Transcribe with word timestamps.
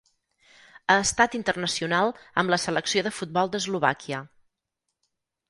Ha 0.93 0.95
estat 1.01 1.37
internacional 1.39 2.09
amb 2.43 2.53
la 2.55 2.59
Selecció 2.65 3.05
de 3.09 3.13
futbol 3.19 3.53
d'Eslovàquia. 3.53 4.25